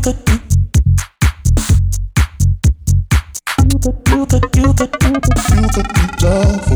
Kind 0.00 0.14
of 3.74 4.04
girl 4.04 4.24
that 4.26 4.48
you. 4.54 4.72
could 4.72 6.67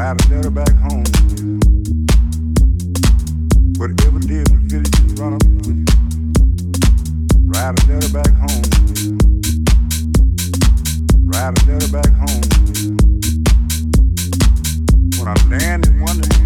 ride 0.00 0.18
a 0.24 0.34
letter 0.34 0.50
back 0.50 0.74
home. 0.76 1.04
Whatever 3.76 4.18
we 4.18 4.26
it. 5.76 5.90
Ride 7.44 7.76
a 7.76 7.92
back 8.08 8.32
home. 8.40 8.64
Ride 11.26 11.52
a 11.52 11.72
back 11.92 12.12
home. 12.16 12.42
When 15.18 15.28
I 15.28 15.34
land 15.50 15.86
in 15.86 16.00
Wonderland. 16.00 16.39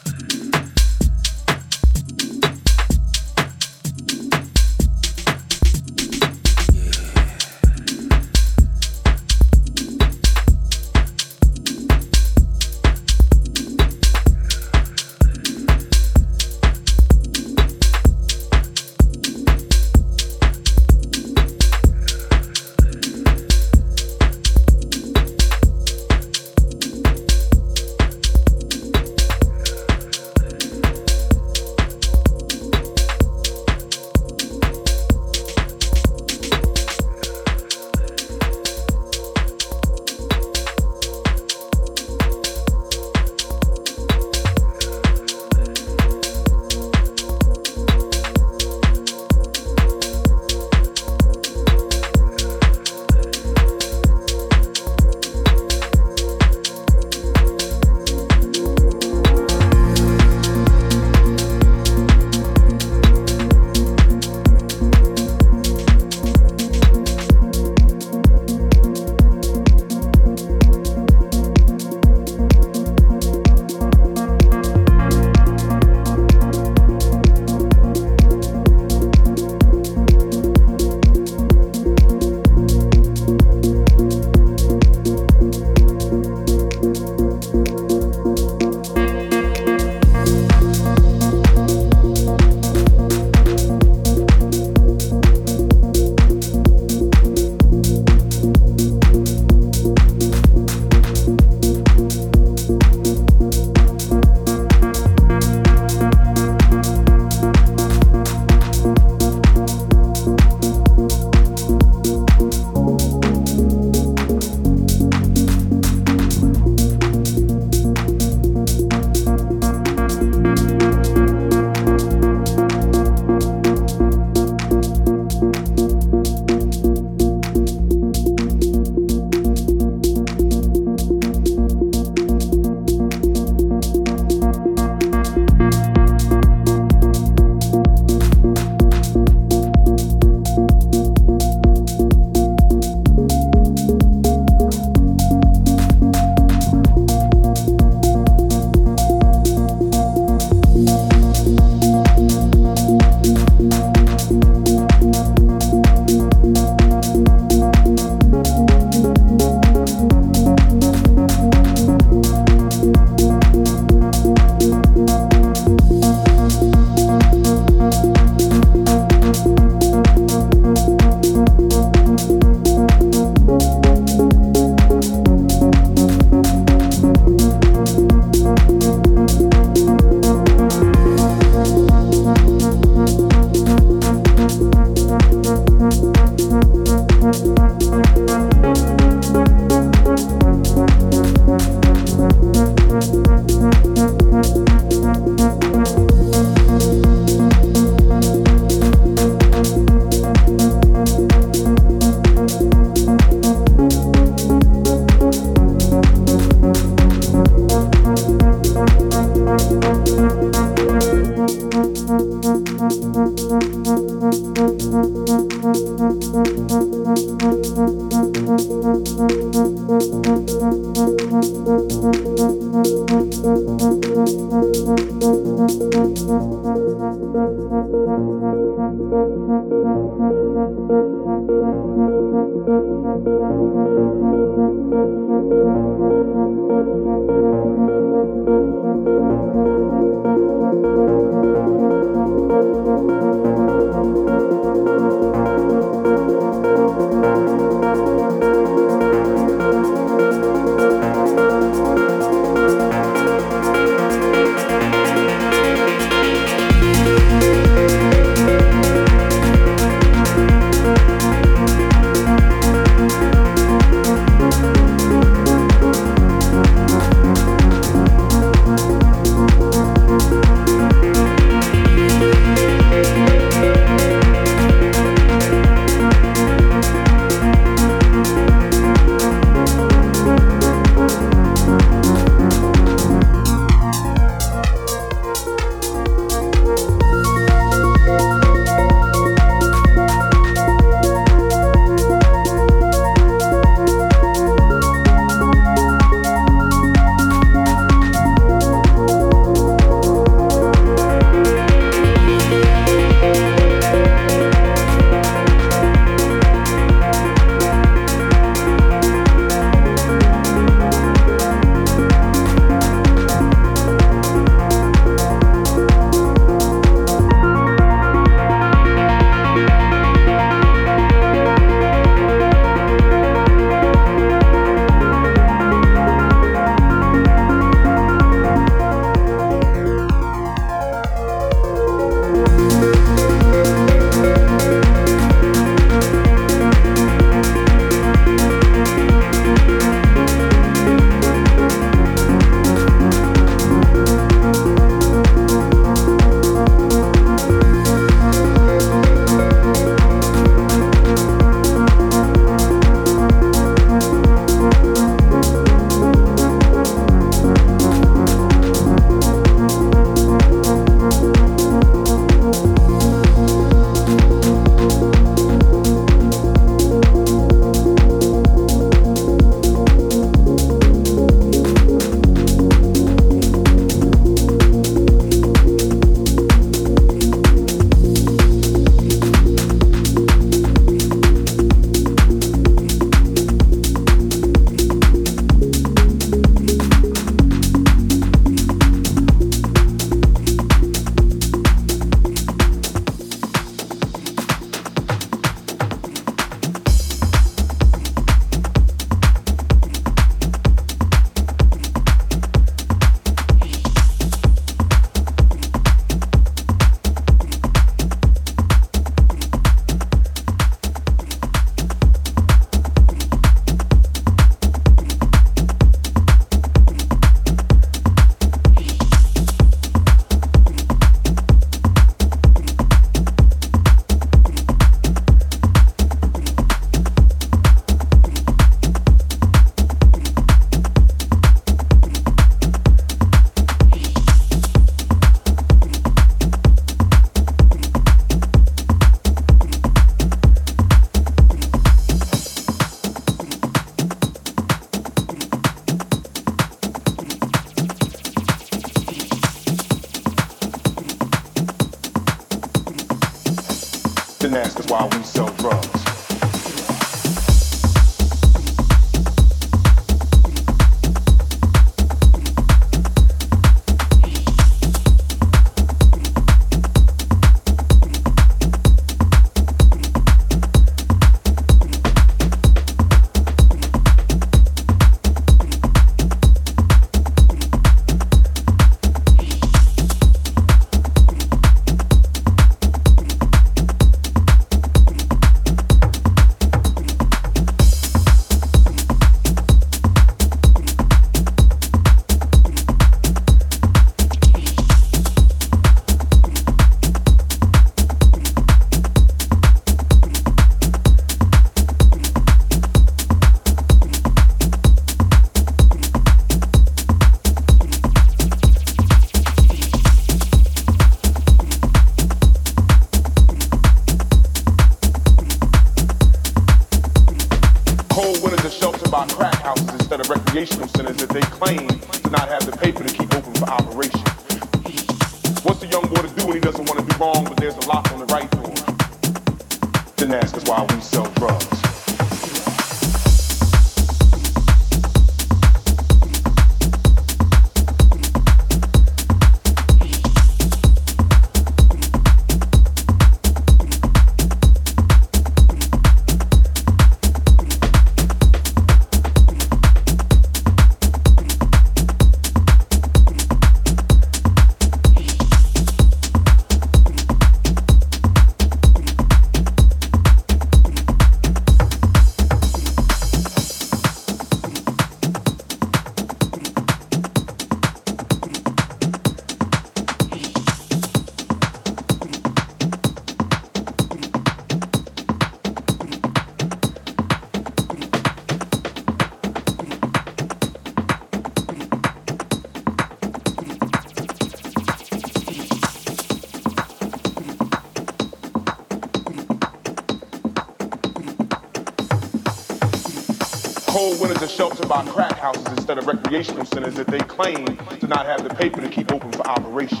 Centers 596.44 596.94
that 596.94 597.06
they 597.06 597.18
claim 597.18 597.66
to 597.66 598.06
not 598.06 598.24
have 598.26 598.42
the 598.42 598.54
paper 598.54 598.80
to 598.80 598.88
keep 598.88 599.12
open 599.12 599.30
for 599.32 599.46
operation. 599.46 600.00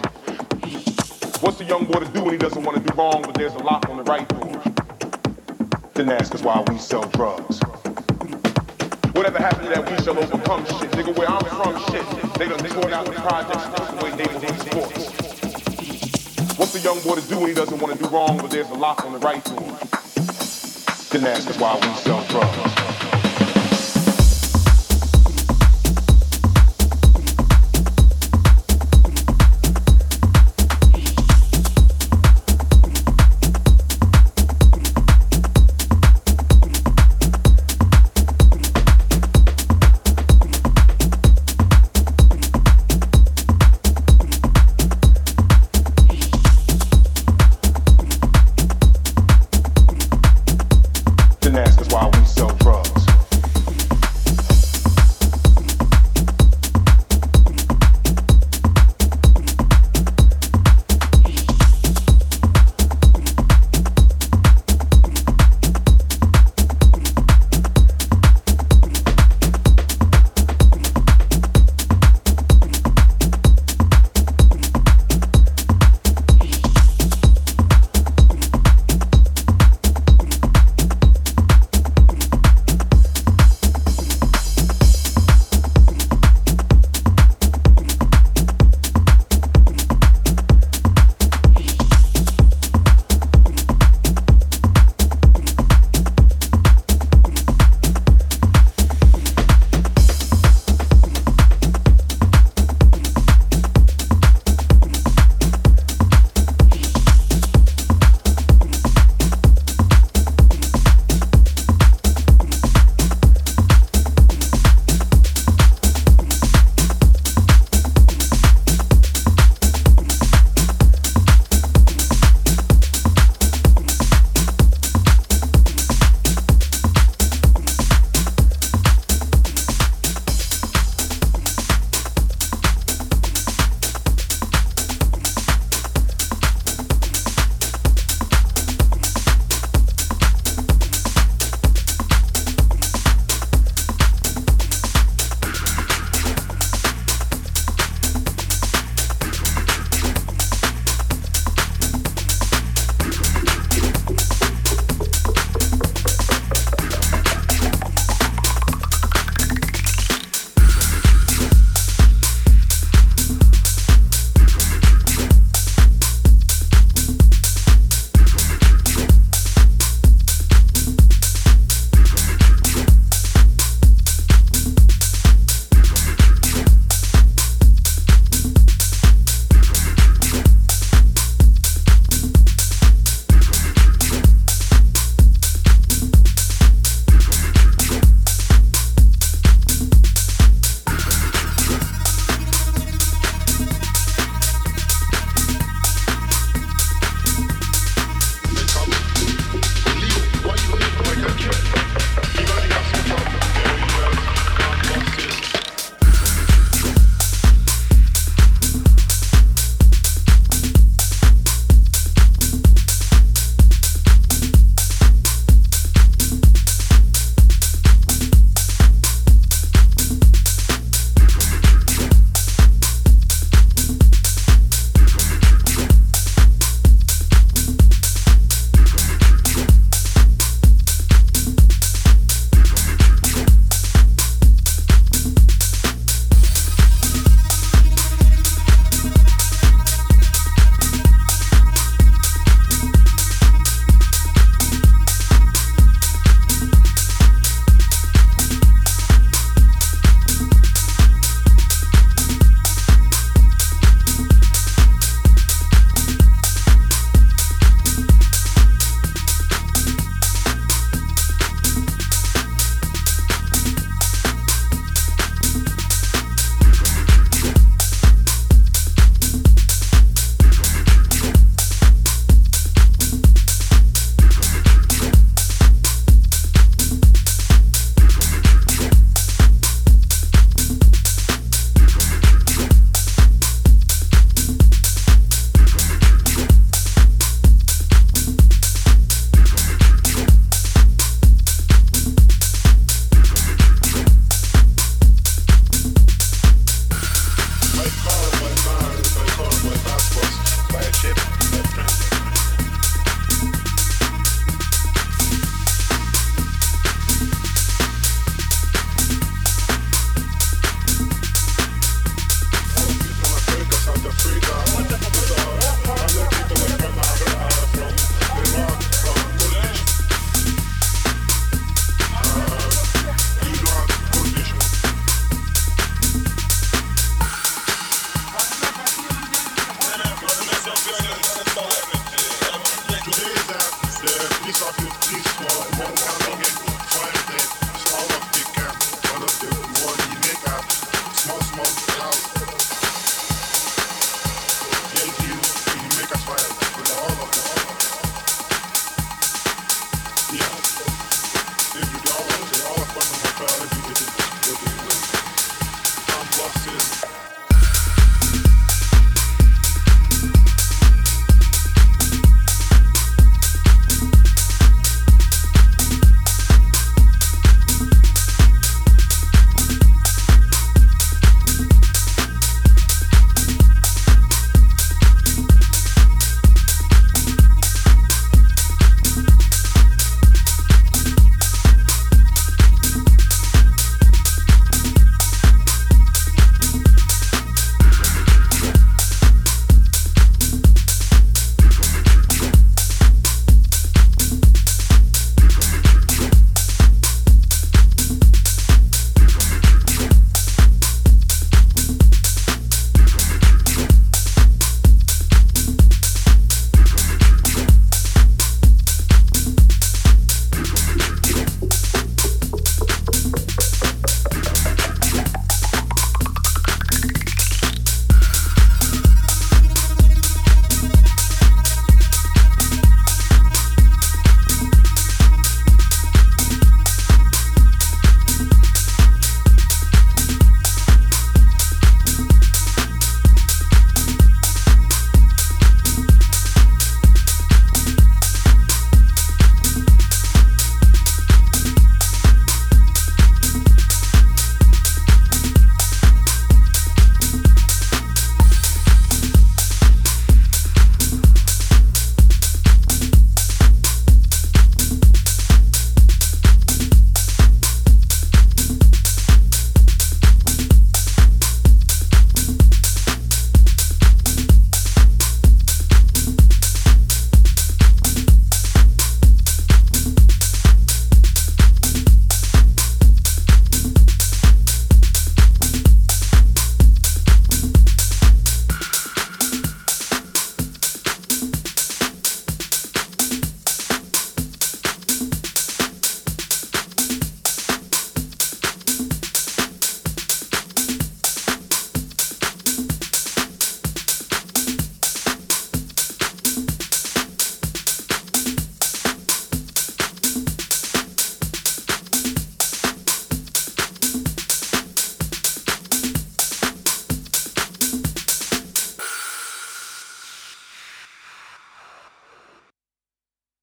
What's 1.40 1.60
a 1.60 1.64
young 1.64 1.84
boy 1.84 2.00
to 2.00 2.08
do 2.12 2.22
when 2.22 2.32
he 2.32 2.38
doesn't 2.38 2.62
want 2.62 2.76
to 2.78 2.82
do 2.82 2.94
wrong, 2.94 3.22
but 3.22 3.34
there's 3.34 3.54
a 3.54 3.58
lock 3.58 3.88
on 3.88 3.98
the 3.98 4.04
right 4.04 4.28
door? 4.28 4.62
Then 5.94 6.10
ask 6.10 6.34
us 6.34 6.42
why 6.42 6.64
we 6.68 6.78
sell 6.78 7.02
drugs. 7.10 7.60
Whatever 9.12 9.38
happened 9.38 9.68
to 9.68 9.74
that 9.74 9.90
we 9.90 10.02
shall 10.02 10.18
overcome 10.18 10.64
shit? 10.64 10.90
Nigga, 10.92 11.16
where 11.16 11.28
I'm 11.28 11.44
from, 11.44 11.78
shit. 11.92 12.34
They 12.34 12.48
done 12.48 12.58
tore 12.70 12.90
out 12.90 13.06
the 13.06 13.12
projects 13.12 13.64
and 13.64 13.76
took 13.76 14.00
away 14.00 14.16
neighborhood 14.16 14.60
sports. 14.60 16.58
What's 16.58 16.74
a 16.74 16.80
young 16.80 17.00
boy 17.00 17.16
to 17.16 17.28
do 17.28 17.38
when 17.38 17.48
he 17.48 17.54
doesn't 17.54 17.78
want 17.80 17.96
to 17.96 18.02
do 18.02 18.08
wrong, 18.08 18.38
but 18.38 18.50
there's 18.50 18.70
a 18.70 18.74
lock 18.74 19.04
on 19.04 19.12
the 19.12 19.18
right 19.18 19.44
door? 19.44 19.78
Then 21.10 21.26
ask 21.26 21.50
us 21.50 21.58
why 21.58 21.74
we 21.74 21.88
sell 21.98 22.24
drugs. 22.28 22.79